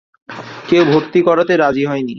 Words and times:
কেউ 0.67 0.83
ভর্তি 0.85 1.19
করাতে 1.21 1.53
রাজি 1.57 1.83
হয় 1.85 2.01
নি। 2.01 2.09